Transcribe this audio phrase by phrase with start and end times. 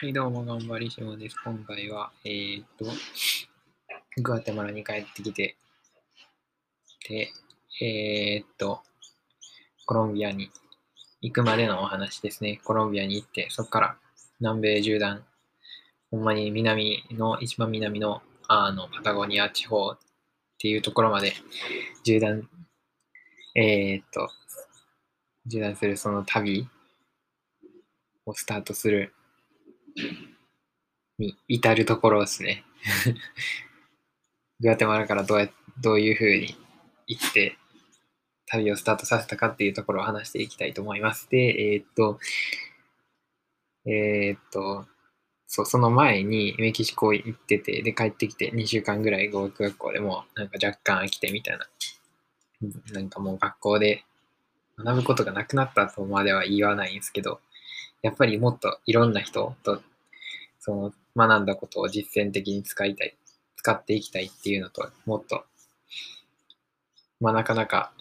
[0.00, 1.34] はい、どうも、頑張りしもです。
[1.44, 2.84] 今回は、えー、っと、
[4.22, 5.56] グアテマラに帰ってきて、
[7.08, 7.32] で、
[7.84, 8.80] えー、っと、
[9.86, 10.52] コロンビアに
[11.20, 12.60] 行くまでのお話ですね。
[12.62, 13.96] コロンビアに行って、そこから
[14.38, 15.24] 南米縦断、
[16.12, 19.98] ほんまに南の、一番南の、あの、パタゴニア地方っ
[20.58, 21.32] ていうところまで
[22.04, 22.48] 縦断、
[23.56, 24.30] えー、っと、
[25.50, 26.68] 縦断するその旅
[28.26, 29.12] をスタートする
[31.18, 32.64] に至るところですね。
[34.60, 35.48] グアテマラからどうや
[35.80, 36.56] どういうふうに
[37.06, 37.56] 行って
[38.46, 41.28] 旅をスタートさせたかっていうところを話していきたいと思います。
[41.30, 42.18] で、えー、っと、
[43.86, 44.86] えー、っと、
[45.46, 51.66] そう、その前にメキシコ行ってて、で、帰ってきて2週間ぐらい語学学校でもなんか若干飽きてみたいな。
[52.92, 54.04] なんかもう学校で
[54.78, 57.40] 学ぶことがなくなったとまでは言わないんですけど、
[58.02, 59.82] やっぱりもっといろんな人と
[60.58, 63.16] その学んだことを実践的に使いたい、
[63.56, 65.44] 使っていきたいっていうのと、もっと、
[67.20, 67.92] まあなかなか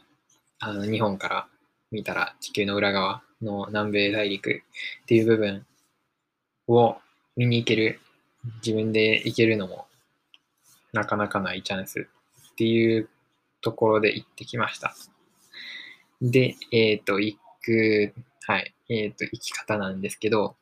[0.59, 1.47] あの日本から
[1.91, 4.63] 見たら地球の裏側の南米大陸
[5.03, 5.65] っていう部分
[6.67, 6.97] を
[7.35, 7.99] 見に行ける、
[8.65, 9.87] 自分で行けるのも
[10.93, 12.07] なかなかないチャンス
[12.51, 13.09] っていう
[13.61, 14.95] ところで行ってきました。
[16.21, 18.13] で、えっ、ー、と、行く
[18.45, 18.73] はい。
[18.89, 20.55] えっ、ー、と、生き方なんですけど、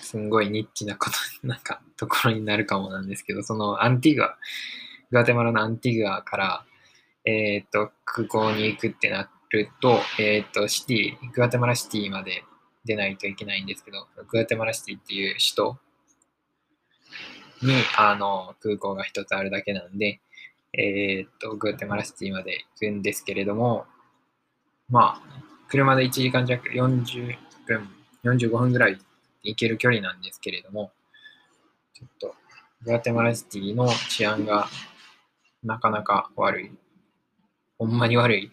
[0.00, 4.36] すんごいニッチなこと、 なんか、ところになるかもなんですけど、そのアンティグア、
[5.10, 6.66] グアテマラのアンティグアから、
[7.24, 12.44] えっ、ー、と、空港に行くってなると、えっ、ー、と、シティ、グアテマラシティまで
[12.84, 15.78] 出ないといけないんですけど、グアテマラシティっていう首都
[17.62, 20.20] に、あの、空港が一つあるだけなんで、
[20.72, 23.86] えっ、と、グアテマラシティまで行くんですけれども、
[24.88, 27.36] まあ、車で1時間弱、40
[27.66, 27.88] 分、
[28.24, 28.98] 45分ぐらい
[29.42, 30.92] 行ける距離なんですけれども、
[31.94, 32.34] ちょっと、
[32.82, 34.68] グアテマラシティの治安が
[35.64, 36.70] なかなか悪い。
[37.78, 38.52] ほんまに悪い。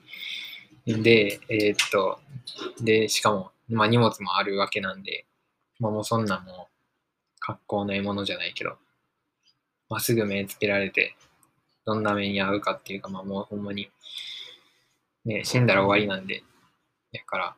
[0.86, 2.20] で、えー、っと、
[2.82, 5.26] で、しかも、まあ荷物もあるわけなんで、
[5.80, 6.74] まあもうそんなもう
[7.40, 8.78] 格好の獲物じゃないけど、
[9.90, 11.16] まあ、すぐ目つけられて、
[11.86, 13.92] どんな目に遭うかっていうか、まあもうほんまに、
[15.26, 16.44] ね、死んだら終わりなんで、
[17.14, 17.56] やから、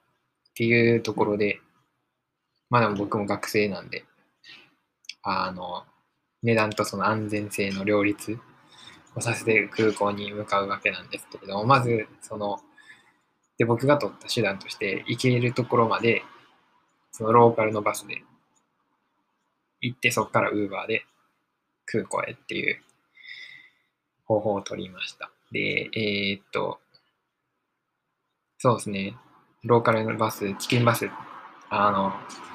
[0.52, 1.60] っていうところで、
[2.70, 4.06] まあでも僕も学生なんで、
[5.24, 5.84] あの、
[6.44, 8.38] 値段とその安全性の両立
[9.16, 12.60] をさせて空港に向かうわけなんですけれども、まず、その、
[13.58, 16.24] で、僕が取った手段として、行けるところまで、
[17.12, 18.22] そのローカルのバスで
[19.82, 21.06] 行って、そこからウーバーで
[21.86, 22.82] 空港へっていう
[24.26, 25.32] 方法を取りました。
[25.52, 26.80] で、えー、っと、
[28.58, 29.16] そうですね。
[29.66, 31.10] ローカルのバス、チキンバス、
[31.70, 32.14] あの、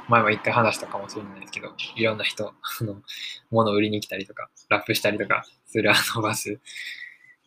[0.09, 3.03] 前も一回話したかもしれないですけど、いろんな人、あの、
[3.50, 6.60] 物を売りに来たりとか、ラップしたりとかするあのバス、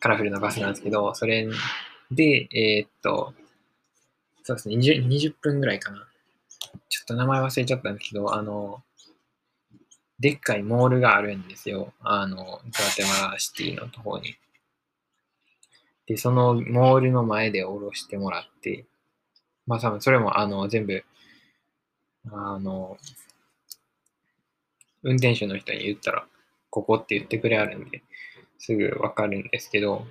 [0.00, 1.48] カラフルなバスなんですけど、それ
[2.10, 3.32] で、えー、っと、
[4.42, 6.06] そうですね20、20分ぐらいかな。
[6.90, 8.82] ちょっと名前忘れちゃったんですけど、あの、
[10.20, 11.94] でっかいモールがあるんですよ。
[12.00, 14.36] あの、グアテマラシティのところに。
[16.06, 18.84] で、そのモールの前で降ろしてもらって、
[19.66, 21.04] まあ多分それもあの全部、
[22.30, 22.96] あの、
[25.02, 26.26] 運転手の人に言ったら、
[26.70, 28.02] ここって言ってくれあるんで、
[28.58, 30.06] すぐわかるんですけど、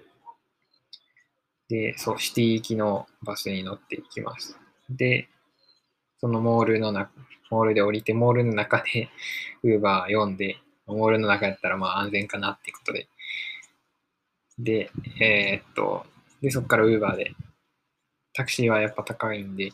[1.70, 4.58] で、そう、シティ行きのバスに乗っていきます。
[4.90, 5.28] で、
[6.20, 7.12] そのモールの中、
[7.50, 9.10] モールで降りて、モールの中で、
[9.64, 13.08] ウーバー読んで、モールの中やったらまあ安全かなってことで、
[14.60, 16.06] で、えー、っと、
[16.42, 17.34] で、そこからウーバーで
[18.34, 19.72] タクシーはやっぱ高いんで、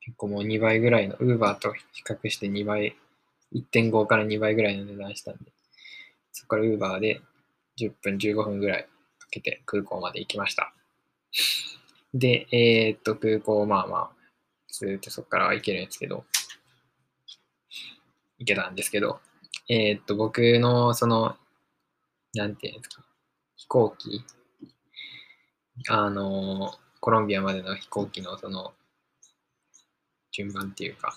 [0.00, 2.96] 結構もう2倍ぐらいの、ウーバーと比較して2倍、
[3.54, 5.52] 1.5から2倍ぐらいの値段したんで、
[6.32, 7.20] そこからウーバーで
[7.80, 8.82] 10分、15分ぐらい
[9.18, 10.74] かけて空港まで行きました。
[12.12, 14.10] で、えー、っと、空港、まあまあ、
[14.68, 16.24] ずっとそこから行けるんですけど、
[18.38, 19.20] 行けたんですけど、
[19.68, 21.36] えー、っと、僕の、その、
[22.34, 23.04] なんていうんですか、
[23.56, 24.24] 飛行機、
[25.88, 26.72] あの
[27.04, 28.72] コロンビアまでの飛行機のその
[30.32, 31.14] 順番っていうか、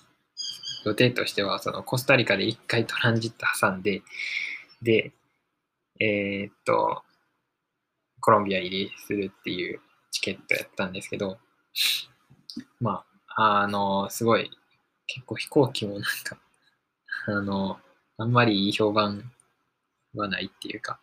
[0.83, 4.01] 予定としては、そのコスタリカで一回トランジット挟んで、
[4.81, 5.13] で、
[6.01, 7.03] えー、っと、
[8.19, 9.79] コロンビア入りするっていう
[10.11, 11.37] チケットやったんですけど、
[12.81, 13.05] ま
[13.37, 14.51] あ、あの、すごい、
[15.05, 16.37] 結構飛行機もなんか、
[17.27, 17.79] あの、
[18.17, 19.31] あんまりいい評判
[20.15, 20.99] はないっていうか、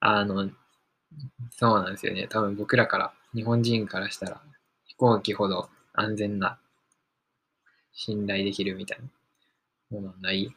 [0.00, 0.50] あの、
[1.52, 2.26] そうなんですよね。
[2.26, 4.40] 多分僕らから日本人からしたら
[4.86, 6.58] 飛行機ほど安全な
[7.92, 8.98] 信頼できるみたい
[9.90, 10.54] なものない？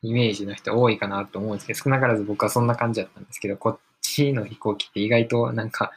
[0.00, 5.92] イメージの人多いかなと思うんですけど、少なからず僕はそんな感じだったんですけど、こっちの飛行機って意外となんか、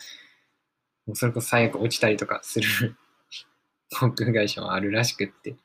[1.06, 2.96] もうそれこそ最悪落ちたりとかする
[4.00, 5.56] 航空会社もあるらしくって、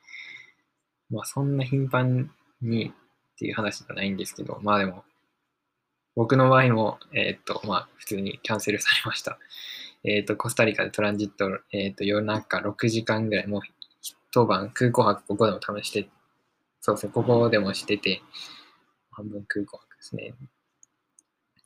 [1.10, 2.92] まあそんな頻繁にっ
[3.38, 5.04] ていう話じゃないんですけど、まあでも、
[6.16, 9.38] 僕の場合も、えー、っと、まあ普通にキャンセルされました。
[10.04, 13.60] えっ、と、コスタリカでトランジット、えっ、と、夜中6時間ぐらい、もう
[14.00, 16.08] 一晩空港泊ここでも試して、
[16.80, 18.22] そうですね、ここでもしてて、
[19.12, 20.34] 半分空港泊ですね。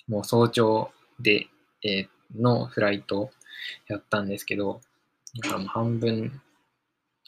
[0.08, 1.46] もう早朝で、
[1.82, 3.30] えー、のフライト
[3.88, 4.80] やったんですけど、
[5.42, 6.42] だからもう半分、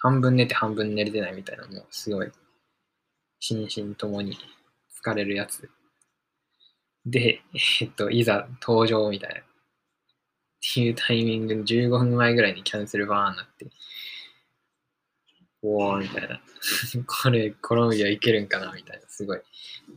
[0.01, 2.31] 半分寝て半分寝れてないみたいな、もうすごい、
[3.41, 4.37] 心身ともに
[5.03, 5.71] 疲れるやつ。
[7.07, 7.41] で、
[7.81, 9.48] えっと、いざ登場みたいな。
[10.59, 13.67] っていうタイミングの15分前ぐらいにキャンセルバーンになって、
[15.63, 16.41] おーみたいな。
[17.07, 18.73] これ、コロンビア行けるんかな？
[18.73, 19.41] みたいな、すごい。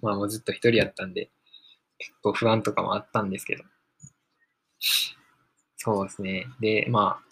[0.01, 1.29] まあもうずっと一人やったんで、
[1.97, 3.63] 結構不安とかもあったんですけど。
[5.77, 6.47] そうですね。
[6.59, 7.31] で、まあ、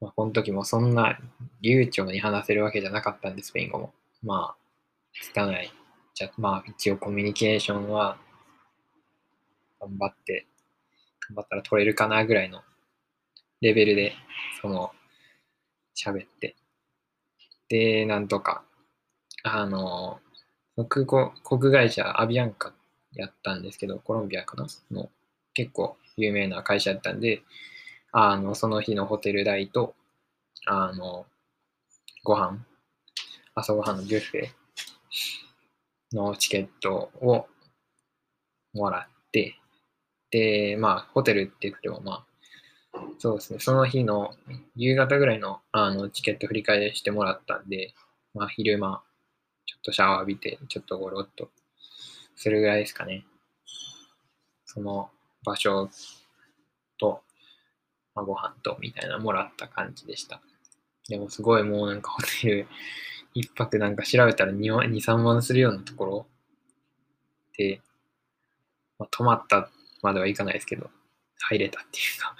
[0.00, 1.18] まあ、この時もそんな
[1.60, 3.94] 流暢に話せるわけじゃなかったんで、スペイン語も。
[4.22, 4.62] まあ、
[5.32, 5.72] 拙い。
[6.14, 8.18] じゃまあ、一応コミュニケーションは
[9.80, 10.46] 頑張って、
[11.32, 12.62] 頑張ったら取れるかなぐらいの
[13.60, 14.12] レベルで、
[14.60, 14.92] その、
[15.96, 16.56] 喋って。
[17.68, 18.64] で、なんとか、
[19.42, 20.20] あの、
[20.88, 22.74] 空港、国会社アビアンカ
[23.14, 24.66] やったんですけど、コロンビアかな？
[24.90, 25.10] の
[25.54, 27.42] 結構有名な会社だったんで、
[28.12, 29.94] あの、その日のホテル代と、
[30.66, 31.26] あの、
[32.24, 32.64] ご飯、
[33.54, 37.46] 朝ごはんのビュッフェのチケットを
[38.72, 39.56] もらって、
[40.32, 42.24] で、まあ、ホテルって言っても、ま
[42.94, 44.34] あ、そうですね、その日の
[44.74, 47.94] 夕方ぐらいのあのチケット振り返してもらったんで、
[48.34, 49.02] まあ、昼間、
[49.66, 51.50] ちょっとシャワー浴びて、ちょっとゴロっと
[52.34, 53.24] するぐらいですかね。
[54.64, 55.10] その
[55.44, 55.90] 場所
[56.98, 57.20] と、
[58.14, 60.40] まあ、ご飯とみたいなもらった感じでした。
[61.08, 62.68] でもすごいもうなんかホテル
[63.34, 66.26] 一泊なんか調べたら 2, 2 3万するようなところ
[67.58, 67.82] で、
[68.98, 69.68] まあ、泊まった
[70.02, 70.90] まではいかないですけど、
[71.38, 72.36] 入れたっていうか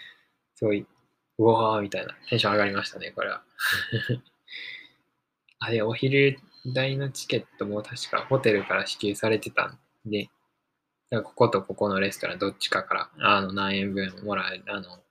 [0.54, 0.86] すごい、
[1.38, 3.42] うわーみたいなテンション上がりましたね、これは
[5.58, 10.30] あれ、お昼代のチケットも確かホテルから支給されてたんで、
[11.10, 15.02] こことここのレストランどっちかからあの何円分もらえる、あの、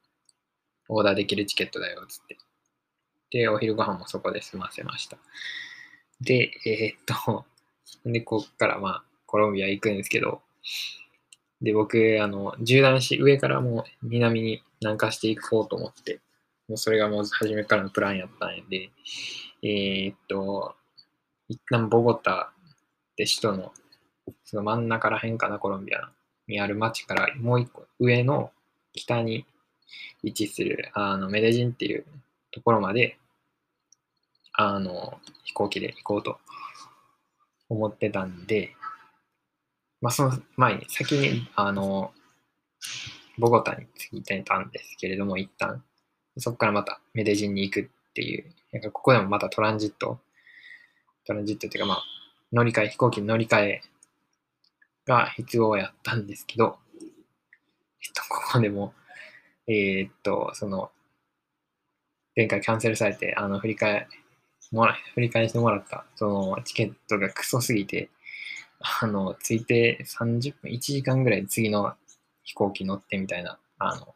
[0.88, 2.38] オーダーできるチケットだよ、つって。
[3.31, 5.18] で、お昼ご飯もそこで済ませました。
[6.22, 7.46] で、えー、っと、
[8.06, 10.42] で、こっからまあ、コロンビア行くんですけど、
[11.62, 16.19] で、僕、あの、縦断し、上からもう南に南下していこうと思って、
[16.68, 18.90] もうそれがもう初めからのプランやったんで、
[19.63, 20.75] えー、っと、
[21.48, 22.52] 一旦ボゴタ
[23.18, 23.72] で首都の、
[24.44, 26.10] その真ん中ら辺かな、コロンビア
[26.48, 28.52] にある町からもう一個上の
[28.94, 29.46] 北に
[30.24, 32.06] 位置する、あの、メデジンっていう
[32.52, 33.18] ところまで、
[34.54, 36.38] あの、飛行機で行こうと
[37.69, 38.75] 思ってたんで、
[40.06, 42.13] まあ、その前に、先に、あの、
[43.40, 45.84] ボゴタに着いてたんですけれども、一旦、
[46.38, 50.19] そこからまたメデジンに行くっていう、なんかここでもまたトランジット、
[51.26, 52.04] トランジットっていうか、まあ、
[52.54, 53.81] 乗り換え、飛行機の乗り換え
[55.07, 57.07] が必要やったんですけど、えっ
[58.14, 58.94] と、ここでも、
[59.66, 60.92] えー、っと、その、
[62.35, 64.07] 前回キャンセルされて、あの、振り替え、
[64.71, 68.12] もら、振り返してもらった、その、チケットがクソすぎて、
[69.01, 71.94] あの、着いて30分、1時間ぐらい次の
[72.44, 74.13] 飛行機乗ってみたいな、あの、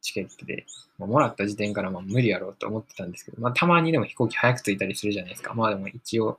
[0.00, 0.64] チケットで、
[0.98, 5.52] まあ、もらった時点からまあ無理やろうと思ってたんですけど、まあたまにでも飛行機早く着いたりするじゃないですか。
[5.52, 6.38] まあでも一応、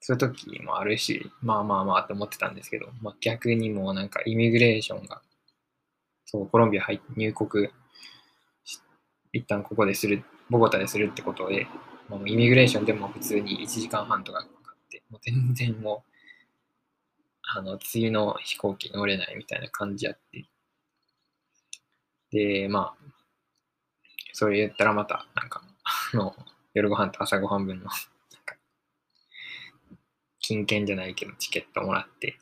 [0.00, 5.22] そういう時もあるし、まあまあまあと思ってたんですけど、まあ逆にもうなんかイミグレーションが、
[6.26, 7.70] そう、コロンビア入って入国、
[9.32, 11.66] 一旦ここでする、ボゴタでするってことで、
[12.08, 14.46] もうイミグレーションでも普通に1時間半とか
[15.12, 16.12] もう全然もう、
[17.56, 20.48] あの、次の飛行機乗れないみたいな感じやって。
[22.30, 23.12] で、まあ、
[24.32, 25.62] それ言ったらまた、なんか、
[26.12, 26.34] あの、
[26.74, 27.90] 夜ご飯と朝ご飯分の、なん
[28.44, 28.56] か、
[30.40, 32.38] 金券じゃないけどチケットもらって、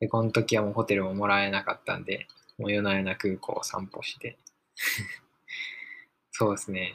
[0.00, 2.26] で、この時はもうホテルももらえなかったんで、
[2.58, 4.38] もう夜な夜な空港を散歩して
[6.32, 6.94] そうですね。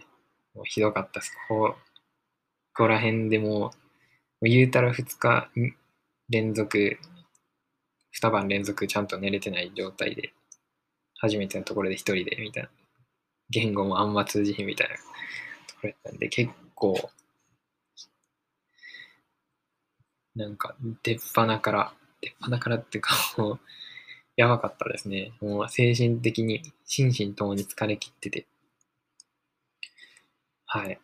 [0.54, 1.34] もうひどかったです。
[1.48, 1.78] ここ、こ
[2.76, 3.81] こら辺でもう、
[4.42, 5.50] 言うたら2日
[6.30, 6.98] 連続、
[8.14, 10.34] 2晩連続ちゃんと寝れてない状態で、
[11.20, 12.70] 初めてのところで1人でみたいな。
[13.52, 17.12] 言語もあんま通じひんみたいなところやったんで、結構、
[20.36, 23.60] なんか、出っ鼻から、出っ鼻からっていうか、もう、
[24.38, 25.34] やばかったですね。
[25.42, 28.48] もう精神的に、心身ともに疲れ切ってて。
[30.66, 31.00] はい。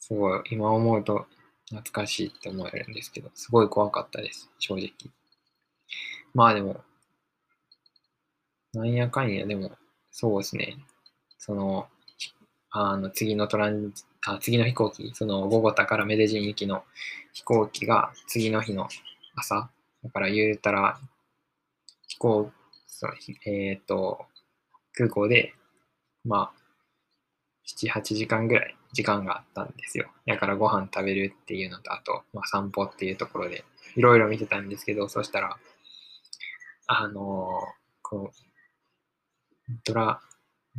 [0.00, 1.26] すごい、今思うと
[1.74, 4.90] 懐かしいって思えるんですけど、すごい怖かったです、正直。
[6.34, 6.80] まあでも、
[8.72, 9.72] なんやかんや、でも、
[10.10, 10.76] そうですね。
[11.38, 11.88] その、
[12.70, 13.92] あの次のトラン
[14.26, 16.84] あ、次の飛行機、そのボゴタからメデジン行きの
[17.32, 18.88] 飛行機が次の日の
[19.36, 19.70] 朝、
[20.02, 20.98] だから言うたら、
[22.08, 22.50] 飛行、
[22.86, 23.06] そ
[23.46, 24.24] えっ、と、
[24.94, 25.52] 空港で、
[26.24, 26.64] まあ、
[27.66, 30.08] 7、8時間ぐらい時間があったんですよ。
[30.24, 33.64] だからご飯食べるっていうのと、あと、まあ、散歩っていうところで、
[33.96, 35.58] いろいろ見てたんですけど、そしたら、
[36.86, 37.60] あの
[38.02, 40.20] こう、ドラ、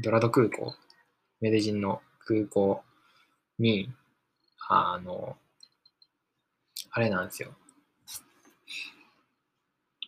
[0.02, 0.74] ドラド空港、
[1.42, 2.84] メデジンの空港
[3.60, 3.92] に、
[4.70, 5.36] あの、
[6.92, 7.54] あれなんですよ。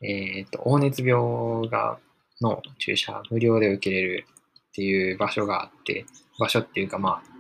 [0.02, 2.00] えっ、と、黄熱病が、
[2.40, 4.26] の注射無料で受けれる
[4.70, 6.06] っていう場所があって、
[6.40, 7.37] 場所っていうかまあ、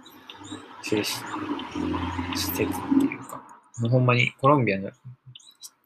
[0.81, 1.15] そういう施
[2.35, 2.65] 設っ
[2.99, 3.43] ていうか、
[3.79, 4.89] もうほんまにコロンビアの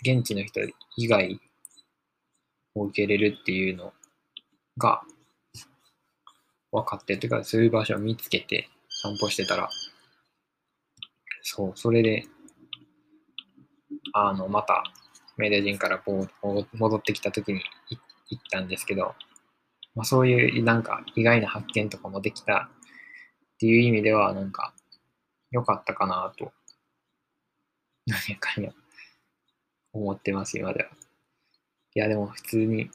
[0.01, 0.59] 現地の人
[0.97, 1.39] 以外
[2.75, 3.93] を受け入れるっていうの
[4.77, 5.01] が
[6.71, 9.69] 分かってというか、そういう場所を見つけて散歩してたら、
[11.41, 12.25] そう、それで、
[14.13, 14.83] あの、また、
[15.37, 17.61] メデジンからこう戻ってきた時に
[18.29, 19.15] 行ったんですけど、
[19.95, 22.69] まあ、そういうなんか意外な発見とかもできた
[23.61, 24.73] っていう意味では、なんか、
[25.51, 26.51] 良かったかなと、
[28.07, 28.71] 何やかんや
[29.93, 30.89] 思ってます、今では。
[31.93, 32.89] いや、でも普通に、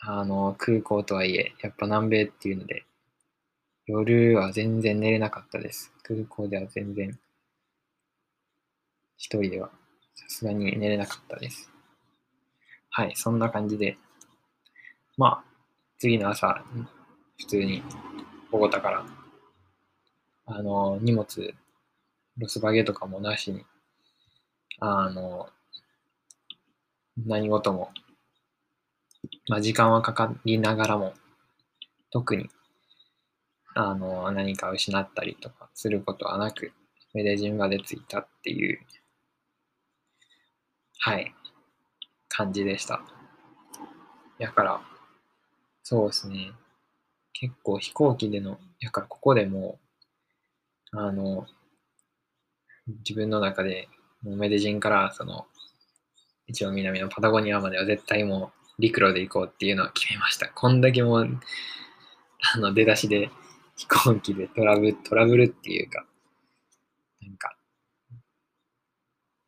[0.00, 2.84] あの、空港とはいえ、やっぱ南米っていうので、
[3.86, 5.90] 夜は全然寝れなかったです。
[6.02, 7.18] 空港では全然、
[9.16, 9.70] 一人では
[10.14, 11.70] さすがに寝れなかったです。
[12.90, 13.96] はい、そんな感じで、
[15.16, 15.44] まあ、
[15.96, 16.62] 次の朝、
[17.38, 17.82] 普通に、
[18.50, 19.19] ボゴタから、
[20.52, 21.54] あの、荷物、
[22.36, 23.64] ロスバゲとかもなしに、
[24.80, 25.48] あの、
[27.16, 27.92] 何事も、
[29.46, 31.14] まあ、時間はかかりながらも、
[32.10, 32.50] 特に、
[33.76, 36.72] あの、何か失ったりとかすることはなく、
[37.14, 38.80] メデジンまで着いたっていう、
[40.98, 41.32] はい、
[42.28, 43.00] 感じでした。
[44.38, 44.80] やから、
[45.84, 46.50] そうですね。
[47.34, 49.89] 結構飛行機での、やからここでもう、
[50.92, 51.46] あの、
[52.86, 53.88] 自分の中で、
[54.22, 55.46] メデジンから、その、
[56.46, 60.48] 一応南のパタゴニアまでは絶対もう陸路で行こうっていうのは決めました。
[60.48, 61.40] こんだけもう、
[62.54, 63.30] あの、出だしで
[63.76, 66.04] 飛行機でトラブル、トラブルっていうか、
[67.22, 67.56] なんか、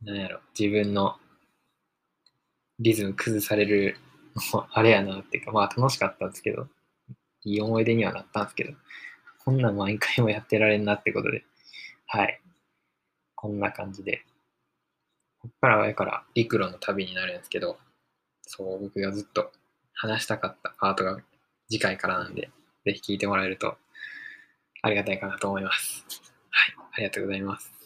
[0.02, 1.16] なんやろ、自分の
[2.78, 3.96] リズム崩される
[4.72, 6.68] あれやなっていうか、まあ楽しかったんですけど、
[7.44, 8.74] いい思い出にはなったんですけど、
[9.44, 11.44] こんなん毎回もやってられんなってことで、
[12.06, 12.40] はい。
[13.34, 14.22] こんな感じで。
[15.40, 17.76] こっからはやから陸路の旅になるんですけど、
[18.42, 19.50] そう、僕がずっと
[19.94, 21.18] 話したかったパートが
[21.68, 22.50] 次回からなんで、
[22.84, 23.76] ぜひ聞いてもらえると
[24.82, 26.04] ありがたいかなと思います。
[26.50, 27.81] はい、ありがとうございます。